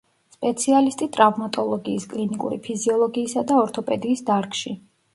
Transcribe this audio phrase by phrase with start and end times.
[0.35, 4.79] სპეციალისტი ტრავმატოლოგიის, კლინიკური ფიზიოლოგიისა და ორთოპედიის დარგში.